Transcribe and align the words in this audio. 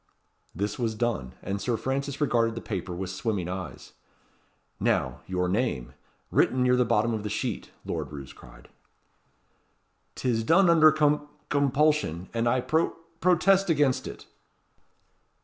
This 0.55 0.79
was 0.79 0.95
done; 0.95 1.35
and 1.43 1.61
Sir 1.61 1.77
Francis 1.77 2.19
regarded 2.19 2.55
the 2.55 2.59
paper 2.61 2.91
with 2.95 3.11
swimming 3.11 3.47
eyes. 3.47 3.93
"Now, 4.79 5.21
your 5.27 5.47
name, 5.47 5.93
written 6.31 6.63
near 6.63 6.75
the 6.75 6.83
bottom 6.83 7.13
of 7.13 7.21
the 7.21 7.29
sheet," 7.29 7.69
Lord 7.85 8.11
Roos 8.11 8.33
cried. 8.33 8.69
"'Tis 10.15 10.43
done 10.43 10.71
under 10.71 10.91
com 10.91 11.27
compulsion; 11.49 12.29
and 12.33 12.47
I 12.49 12.61
pro 12.61 12.95
protest 13.19 13.69
against 13.69 14.07
it." 14.07 14.25